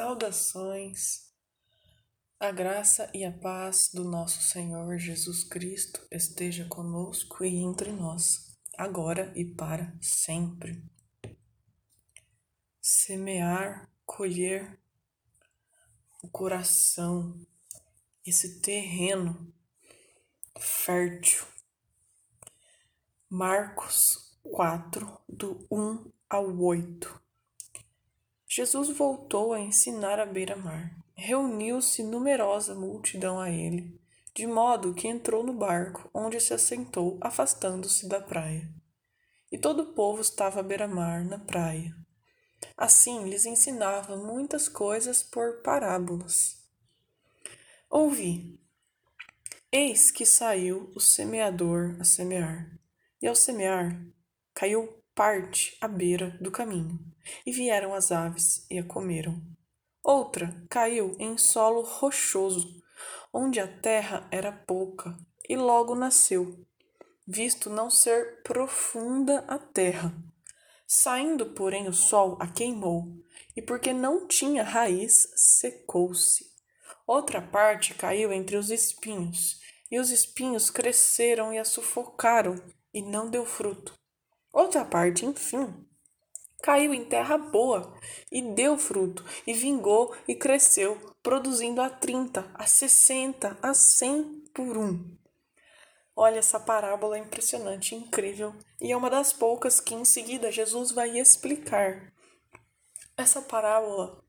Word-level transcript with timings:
Saudações. 0.00 1.30
A 2.38 2.50
graça 2.50 3.10
e 3.12 3.22
a 3.22 3.30
paz 3.30 3.90
do 3.92 4.02
nosso 4.02 4.40
Senhor 4.40 4.96
Jesus 4.96 5.44
Cristo 5.44 6.00
esteja 6.10 6.64
conosco 6.64 7.44
e 7.44 7.56
entre 7.56 7.92
nós, 7.92 8.56
agora 8.78 9.30
e 9.36 9.44
para 9.44 9.94
sempre. 10.00 10.82
Semear, 12.80 13.90
colher 14.06 14.80
o 16.22 16.28
coração, 16.28 17.38
esse 18.24 18.58
terreno 18.60 19.52
fértil. 20.58 21.44
Marcos 23.28 24.34
4, 24.44 25.20
do 25.28 25.66
1 25.70 26.10
ao 26.30 26.58
8. 26.58 27.29
Jesus 28.52 28.88
voltou 28.88 29.52
a 29.52 29.60
ensinar 29.60 30.18
à 30.18 30.26
beira-mar. 30.26 30.90
Reuniu-se 31.14 32.02
numerosa 32.02 32.74
multidão 32.74 33.38
a 33.38 33.48
ele, 33.48 33.96
de 34.34 34.44
modo 34.44 34.92
que 34.92 35.06
entrou 35.06 35.44
no 35.44 35.52
barco, 35.52 36.10
onde 36.12 36.40
se 36.40 36.52
assentou, 36.52 37.16
afastando-se 37.20 38.08
da 38.08 38.20
praia. 38.20 38.68
E 39.52 39.56
todo 39.56 39.84
o 39.84 39.94
povo 39.94 40.20
estava 40.20 40.58
à 40.58 40.62
beira-mar, 40.64 41.24
na 41.24 41.38
praia. 41.38 41.94
Assim 42.76 43.22
lhes 43.22 43.46
ensinava 43.46 44.16
muitas 44.16 44.68
coisas 44.68 45.22
por 45.22 45.62
parábolas. 45.62 46.60
Ouvi. 47.88 48.60
Eis 49.70 50.10
que 50.10 50.26
saiu 50.26 50.90
o 50.96 50.98
semeador 50.98 51.96
a 52.00 52.04
semear, 52.04 52.68
e 53.22 53.28
ao 53.28 53.36
semear 53.36 54.04
caiu 54.52 54.99
parte 55.20 55.76
à 55.82 55.86
beira 55.86 56.34
do 56.40 56.50
caminho 56.50 56.98
e 57.44 57.52
vieram 57.52 57.92
as 57.92 58.10
aves 58.10 58.64
e 58.70 58.78
a 58.78 58.82
comeram. 58.82 59.38
Outra 60.02 60.64
caiu 60.70 61.14
em 61.18 61.36
solo 61.36 61.82
rochoso, 61.82 62.82
onde 63.30 63.60
a 63.60 63.68
terra 63.68 64.26
era 64.30 64.50
pouca, 64.50 65.14
e 65.46 65.58
logo 65.58 65.94
nasceu, 65.94 66.64
visto 67.28 67.68
não 67.68 67.90
ser 67.90 68.40
profunda 68.42 69.44
a 69.46 69.58
terra. 69.58 70.10
Saindo, 70.86 71.50
porém, 71.50 71.86
o 71.86 71.92
sol 71.92 72.38
a 72.40 72.46
queimou, 72.46 73.04
e 73.54 73.60
porque 73.60 73.92
não 73.92 74.26
tinha 74.26 74.62
raiz, 74.62 75.30
secou-se. 75.36 76.46
Outra 77.06 77.42
parte 77.42 77.92
caiu 77.92 78.32
entre 78.32 78.56
os 78.56 78.70
espinhos, 78.70 79.60
e 79.90 80.00
os 80.00 80.08
espinhos 80.08 80.70
cresceram 80.70 81.52
e 81.52 81.58
a 81.58 81.64
sufocaram, 81.66 82.54
e 82.94 83.02
não 83.02 83.28
deu 83.28 83.44
fruto. 83.44 83.99
Outra 84.52 84.84
parte, 84.84 85.24
enfim, 85.24 85.86
caiu 86.62 86.92
em 86.92 87.04
terra 87.04 87.38
boa 87.38 87.94
e 88.30 88.42
deu 88.42 88.76
fruto, 88.76 89.24
e 89.46 89.52
vingou 89.52 90.14
e 90.26 90.34
cresceu, 90.34 90.96
produzindo 91.22 91.80
a 91.80 91.88
trinta, 91.88 92.50
a 92.54 92.66
sessenta, 92.66 93.56
a 93.62 93.74
cem 93.74 94.44
por 94.54 94.76
um. 94.76 95.16
Olha, 96.16 96.38
essa 96.38 96.60
parábola 96.60 97.16
é 97.16 97.20
impressionante, 97.20 97.94
incrível, 97.94 98.54
e 98.80 98.92
é 98.92 98.96
uma 98.96 99.08
das 99.08 99.32
poucas 99.32 99.80
que 99.80 99.94
em 99.94 100.04
seguida 100.04 100.50
Jesus 100.50 100.90
vai 100.90 101.18
explicar. 101.18 102.12
Essa 103.16 103.40
parábola 103.40 104.22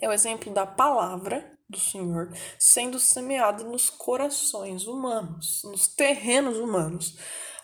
é 0.00 0.08
o 0.08 0.12
exemplo 0.12 0.52
da 0.52 0.66
palavra 0.66 1.58
do 1.68 1.78
Senhor 1.78 2.32
sendo 2.58 2.98
semeada 2.98 3.62
nos 3.64 3.90
corações 3.90 4.86
humanos, 4.86 5.62
nos 5.64 5.88
terrenos 5.88 6.56
humanos. 6.56 7.18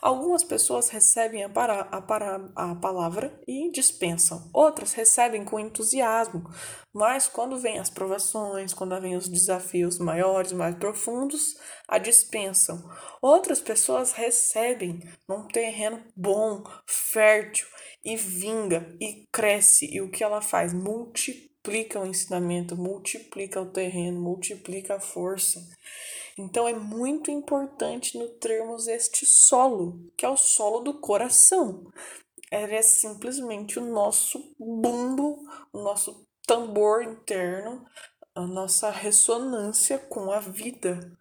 Algumas 0.05 0.45
pessoas 0.45 0.91
recebem 0.91 1.45
a, 1.45 1.49
para, 1.49 1.81
a, 1.81 2.03
para, 2.03 2.51
a 2.55 2.75
palavra 2.75 3.41
e 3.49 3.71
dispensam, 3.71 4.51
outras 4.53 4.93
recebem 4.93 5.47
com 5.47 5.59
entusiasmo, 5.59 6.45
mas 6.93 7.27
quando 7.27 7.59
vêm 7.59 7.79
as 7.79 7.89
provações, 7.89 8.75
quando 8.75 9.01
vêm 9.01 9.17
os 9.17 9.27
desafios 9.27 9.99
maiores, 9.99 10.53
mais 10.53 10.75
profundos, 10.75 11.57
a 11.89 11.97
dispensam. 11.97 12.85
Outras 13.23 13.63
pessoas 13.63 14.13
recebem 14.13 15.01
num 15.27 15.49
terreno 15.49 16.05
bom, 16.15 16.63
fértil 16.87 17.67
e 18.05 18.15
vinga 18.15 18.95
e 19.01 19.27
cresce, 19.33 19.89
e 19.91 20.03
o 20.03 20.11
que 20.11 20.23
ela 20.23 20.43
faz? 20.43 20.75
Multiplica 20.75 21.99
o 21.99 22.05
ensinamento, 22.05 22.77
multiplica 22.77 23.59
o 23.59 23.71
terreno, 23.71 24.21
multiplica 24.21 24.97
a 24.97 25.01
força. 25.01 25.67
Então 26.37 26.67
é 26.67 26.75
muito 26.75 27.31
importante 27.31 28.19
nutrirmos 28.19 28.89
este 28.89 29.25
solo, 29.25 30.11
que 30.17 30.27
é 30.27 30.29
o 30.29 30.37
solo 30.37 30.81
do 30.81 30.95
coração. 30.95 31.87
Ele 32.51 32.75
é 32.75 32.83
simplesmente 32.83 33.79
o 33.79 33.85
nosso 33.85 34.55
bumbo, 34.59 35.45
o 35.73 35.83
nosso 35.83 36.27
tambor 36.47 37.03
interno, 37.03 37.85
a 38.35 38.47
nossa 38.47 38.91
ressonância 38.91 39.99
com 39.99 40.33
a 40.33 40.41
vida. 40.41 41.17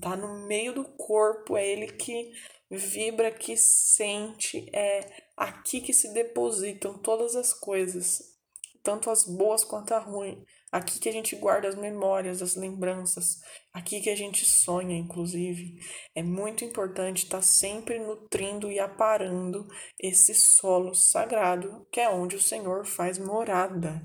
Tá 0.00 0.16
no 0.16 0.46
meio 0.46 0.74
do 0.74 0.84
corpo, 0.84 1.56
é 1.56 1.66
ele 1.66 1.92
que 1.92 2.32
vibra, 2.70 3.30
que 3.30 3.56
sente, 3.56 4.66
é 4.72 5.00
aqui 5.36 5.80
que 5.80 5.92
se 5.92 6.14
depositam 6.14 6.96
todas 6.98 7.36
as 7.36 7.52
coisas, 7.52 8.36
tanto 8.82 9.10
as 9.10 9.24
boas 9.24 9.64
quanto 9.64 9.92
as 9.92 10.04
ruins 10.04 10.38
Aqui 10.72 11.00
que 11.00 11.08
a 11.08 11.12
gente 11.12 11.34
guarda 11.34 11.66
as 11.66 11.74
memórias, 11.74 12.40
as 12.40 12.54
lembranças, 12.54 13.40
aqui 13.72 14.00
que 14.00 14.08
a 14.08 14.14
gente 14.14 14.44
sonha, 14.44 14.96
inclusive. 14.96 15.80
É 16.14 16.22
muito 16.22 16.64
importante 16.64 17.24
estar 17.24 17.42
sempre 17.42 17.98
nutrindo 17.98 18.70
e 18.70 18.78
aparando 18.78 19.66
esse 19.98 20.32
solo 20.32 20.94
sagrado, 20.94 21.84
que 21.90 21.98
é 21.98 22.08
onde 22.08 22.36
o 22.36 22.42
Senhor 22.42 22.86
faz 22.86 23.18
morada. 23.18 24.00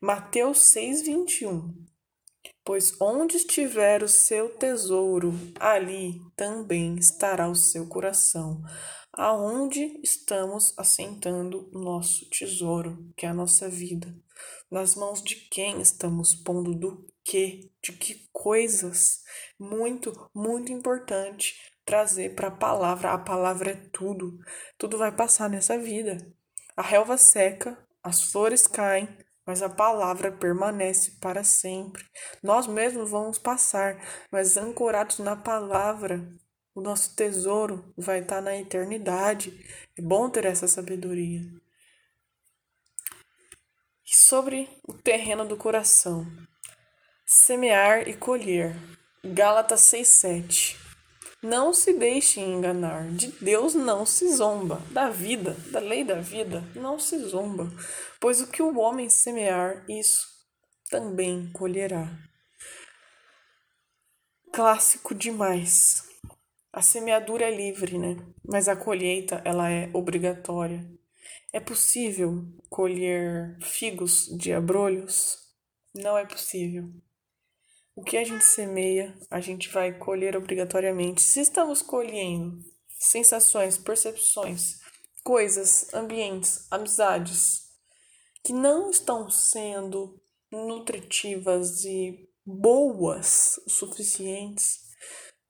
Mateus 0.00 0.72
6:21. 0.72 1.74
Pois 2.64 2.94
onde 3.00 3.36
estiver 3.36 4.04
o 4.04 4.08
seu 4.08 4.50
tesouro, 4.50 5.32
ali 5.58 6.20
também 6.36 6.94
estará 6.94 7.48
o 7.48 7.54
seu 7.56 7.88
coração. 7.88 8.62
Aonde 9.12 9.98
estamos 10.04 10.72
assentando 10.78 11.68
nosso 11.72 12.30
tesouro, 12.30 13.12
que 13.16 13.26
é 13.26 13.28
a 13.28 13.34
nossa 13.34 13.68
vida 13.68 14.14
nas 14.70 14.94
mãos 14.94 15.22
de 15.22 15.34
quem 15.34 15.80
estamos 15.80 16.34
pondo 16.34 16.74
do 16.74 17.06
que, 17.24 17.70
de 17.82 17.92
que 17.92 18.28
coisas. 18.32 19.22
Muito, 19.58 20.30
muito 20.34 20.72
importante 20.72 21.54
trazer 21.84 22.34
para 22.34 22.48
a 22.48 22.52
palavra. 22.52 23.12
A 23.12 23.18
palavra 23.18 23.72
é 23.72 23.88
tudo. 23.92 24.38
Tudo 24.78 24.96
vai 24.96 25.10
passar 25.10 25.50
nessa 25.50 25.76
vida. 25.76 26.18
A 26.76 26.82
relva 26.82 27.16
seca, 27.16 27.76
as 28.02 28.22
flores 28.22 28.66
caem, 28.66 29.08
mas 29.44 29.62
a 29.62 29.68
palavra 29.68 30.30
permanece 30.30 31.12
para 31.20 31.42
sempre. 31.42 32.04
Nós 32.42 32.66
mesmos 32.66 33.10
vamos 33.10 33.38
passar, 33.38 34.00
mas 34.30 34.56
ancorados 34.56 35.18
na 35.18 35.36
palavra, 35.36 36.26
o 36.74 36.80
nosso 36.80 37.14
tesouro 37.16 37.92
vai 37.96 38.20
estar 38.20 38.40
na 38.40 38.56
eternidade. 38.56 39.52
É 39.98 40.00
bom 40.00 40.30
ter 40.30 40.44
essa 40.44 40.68
sabedoria 40.68 41.42
sobre 44.16 44.68
o 44.86 44.92
terreno 44.92 45.46
do 45.46 45.56
coração. 45.56 46.26
Semear 47.24 48.08
e 48.08 48.14
colher. 48.14 48.76
Gálatas 49.24 49.82
6:7. 49.82 50.76
Não 51.42 51.72
se 51.72 51.94
deixe 51.94 52.40
enganar, 52.40 53.08
de 53.12 53.28
Deus 53.40 53.74
não 53.74 54.04
se 54.04 54.30
zomba, 54.34 54.82
da 54.90 55.08
vida, 55.08 55.56
da 55.70 55.80
lei 55.80 56.04
da 56.04 56.20
vida, 56.20 56.62
não 56.74 56.98
se 56.98 57.18
zomba, 57.20 57.70
pois 58.20 58.42
o 58.42 58.46
que 58.46 58.62
o 58.62 58.78
homem 58.78 59.08
semear, 59.08 59.82
isso 59.88 60.26
também 60.90 61.50
colherá. 61.52 62.10
Clássico 64.52 65.14
demais. 65.14 66.02
A 66.72 66.82
semeadura 66.82 67.46
é 67.46 67.56
livre, 67.56 67.96
né? 67.96 68.16
Mas 68.44 68.68
a 68.68 68.76
colheita, 68.76 69.40
ela 69.44 69.70
é 69.70 69.88
obrigatória. 69.94 70.84
É 71.52 71.58
possível 71.58 72.44
colher 72.68 73.58
figos 73.60 74.26
de 74.38 74.52
abrolhos? 74.52 75.38
Não 75.92 76.16
é 76.16 76.24
possível. 76.24 76.88
O 77.96 78.04
que 78.04 78.16
a 78.16 78.24
gente 78.24 78.44
semeia, 78.44 79.18
a 79.28 79.40
gente 79.40 79.68
vai 79.68 79.98
colher 79.98 80.36
obrigatoriamente. 80.36 81.20
Se 81.20 81.40
estamos 81.40 81.82
colhendo 81.82 82.64
sensações, 83.00 83.76
percepções, 83.76 84.78
coisas, 85.24 85.92
ambientes, 85.92 86.66
amizades 86.70 87.68
que 88.44 88.52
não 88.52 88.90
estão 88.90 89.28
sendo 89.28 90.22
nutritivas 90.52 91.84
e 91.84 92.28
boas 92.46 93.60
o 93.66 93.70
suficientes, 93.70 94.78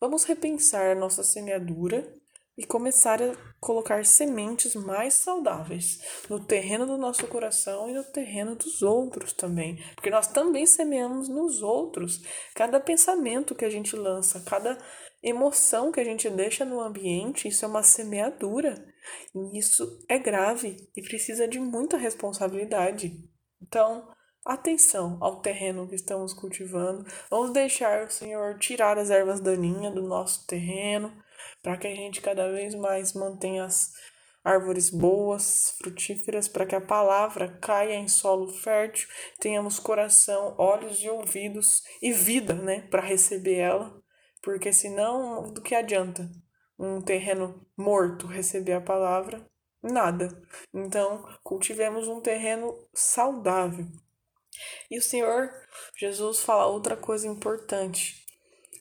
vamos 0.01 0.25
repensar 0.25 0.91
a 0.91 0.99
nossa 0.99 1.23
semeadura 1.23 2.20
e 2.61 2.67
começar 2.67 3.23
a 3.23 3.35
colocar 3.59 4.05
sementes 4.05 4.75
mais 4.75 5.15
saudáveis 5.15 5.99
no 6.29 6.39
terreno 6.39 6.85
do 6.85 6.99
nosso 6.99 7.27
coração 7.27 7.89
e 7.89 7.95
no 7.95 8.05
terreno 8.05 8.55
dos 8.55 8.83
outros 8.83 9.33
também, 9.33 9.83
porque 9.95 10.11
nós 10.11 10.27
também 10.27 10.67
semeamos 10.67 11.27
nos 11.31 11.63
outros. 11.63 12.21
Cada 12.55 12.79
pensamento 12.79 13.55
que 13.55 13.65
a 13.65 13.71
gente 13.71 13.97
lança, 13.97 14.45
cada 14.45 14.77
emoção 15.23 15.91
que 15.91 16.01
a 16.01 16.05
gente 16.05 16.29
deixa 16.29 16.63
no 16.67 16.81
ambiente, 16.81 17.49
isso 17.49 17.65
é 17.65 17.69
uma 17.69 17.83
semeadura. 17.83 18.75
E 19.35 19.59
isso 19.59 20.05
é 20.07 20.19
grave 20.19 20.77
e 20.95 21.01
precisa 21.01 21.49
de 21.49 21.59
muita 21.59 21.97
responsabilidade. 21.97 23.19
Então, 23.63 24.07
atenção 24.45 25.17
ao 25.23 25.41
terreno 25.41 25.89
que 25.89 25.95
estamos 25.95 26.35
cultivando. 26.35 27.07
Vamos 27.31 27.53
deixar 27.53 28.07
o 28.07 28.11
Senhor 28.11 28.59
tirar 28.59 28.99
as 28.99 29.09
ervas 29.09 29.41
daninhas 29.41 29.95
do 29.95 30.03
nosso 30.03 30.47
terreno, 30.47 31.11
para 31.63 31.77
que 31.77 31.87
a 31.87 31.95
gente 31.95 32.21
cada 32.21 32.51
vez 32.51 32.75
mais 32.75 33.13
mantenha 33.13 33.65
as 33.65 33.93
árvores 34.45 34.91
boas, 34.91 35.75
frutíferas, 35.79 36.49
para 36.49 36.67
que 36.67 36.75
a 36.75 36.81
palavra 36.81 37.59
caia 37.59 37.95
em 37.95 38.09
solo 38.09 38.53
fértil, 38.53 39.09
tenhamos 39.39 39.79
coração, 39.79 40.55
olhos 40.59 41.03
e 41.03 41.09
ouvidos 41.09 41.83
e 42.01 42.13
vida, 42.13 42.55
né, 42.55 42.83
para 42.91 43.03
receber 43.03 43.57
ela, 43.57 44.03
porque 44.43 44.73
senão 44.73 45.53
do 45.53 45.61
que 45.61 45.75
adianta 45.75 46.31
um 46.79 47.03
terreno 47.03 47.67
morto 47.77 48.27
receber 48.27 48.73
a 48.73 48.81
palavra? 48.81 49.47
Nada. 49.83 50.29
Então, 50.73 51.27
cultivemos 51.43 52.09
um 52.09 52.21
terreno 52.21 52.75
saudável. 52.95 53.87
E 54.91 54.99
o 54.99 55.03
Senhor 55.03 55.51
Jesus 55.97 56.41
fala 56.41 56.67
outra 56.67 56.97
coisa 56.97 57.27
importante. 57.27 58.27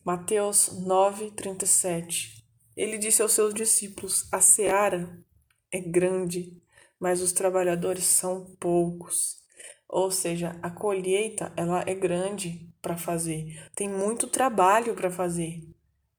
Mateus 0.04 0.70
9:37. 0.86 2.39
Ele 2.80 2.98
disse 2.98 3.22
aos 3.22 3.34
seus 3.34 3.54
discípulos: 3.54 4.26
A 4.32 4.40
seara 4.40 5.22
é 5.70 5.82
grande, 5.82 6.64
mas 6.98 7.22
os 7.22 7.34
trabalhadores 7.34 8.06
são 8.06 8.46
poucos. 8.58 9.44
Ou 9.86 10.10
seja, 10.10 10.58
a 10.64 10.70
colheita 10.70 11.52
ela 11.58 11.84
é 11.86 11.94
grande 11.94 12.74
para 12.82 12.96
fazer, 12.96 13.70
tem 13.76 13.90
muito 13.90 14.28
trabalho 14.28 14.96
para 14.96 15.12
fazer, 15.12 15.62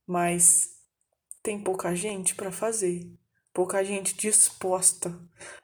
mas 0.07 0.69
tem 1.43 1.59
pouca 1.59 1.95
gente 1.95 2.35
para 2.35 2.53
fazer, 2.53 3.11
pouca 3.55 3.83
gente 3.83 4.15
disposta 4.15 5.19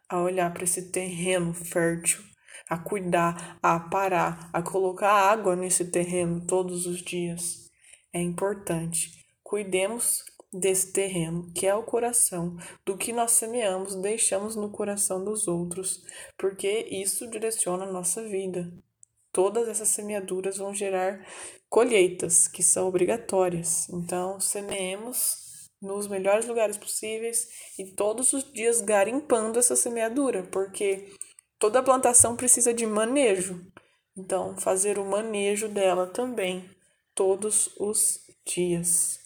a 0.09 0.23
olhar 0.23 0.51
para 0.55 0.65
esse 0.65 0.91
terreno 0.91 1.53
fértil, 1.53 2.23
a 2.71 2.79
cuidar, 2.79 3.59
a 3.63 3.79
parar, 3.79 4.49
a 4.51 4.63
colocar 4.63 5.13
água 5.13 5.55
nesse 5.55 5.85
terreno 5.91 6.47
todos 6.47 6.87
os 6.87 7.03
dias. 7.03 7.71
É 8.15 8.21
importante. 8.21 9.27
Cuidemos 9.43 10.25
desse 10.59 10.93
terreno, 10.93 11.51
que 11.55 11.67
é 11.67 11.75
o 11.75 11.83
coração, 11.83 12.57
do 12.85 12.97
que 12.97 13.13
nós 13.13 13.33
semeamos, 13.33 13.95
deixamos 13.95 14.57
no 14.57 14.71
coração 14.71 15.23
dos 15.25 15.47
outros, 15.47 16.03
porque 16.37 16.87
isso 16.91 17.29
direciona 17.29 17.85
a 17.85 17.93
nossa 17.93 18.23
vida. 18.23 18.73
Todas 19.33 19.69
essas 19.69 19.89
semeaduras 19.89 20.57
vão 20.57 20.75
gerar 20.75 21.27
colheitas, 21.69 22.49
que 22.49 22.63
são 22.63 22.89
obrigatórias. 22.89 23.89
Então, 23.91 24.41
semeemos 24.41 25.69
nos 25.81 26.09
melhores 26.09 26.47
lugares 26.47 26.79
possíveis 26.79 27.49
e 27.79 27.85
todos 27.85 28.33
os 28.33 28.51
dias 28.51 28.81
garimpando 28.81 29.59
essa 29.59 29.77
semeadura, 29.77 30.43
porque 30.45 31.13
toda 31.59 31.83
plantação 31.83 32.35
precisa 32.35 32.73
de 32.73 32.87
manejo. 32.87 33.67
Então, 34.17 34.57
fazer 34.57 34.99
o 34.99 35.05
manejo 35.05 35.69
dela 35.69 36.07
também 36.07 36.69
todos 37.15 37.75
os 37.79 38.21
dias. 38.47 39.26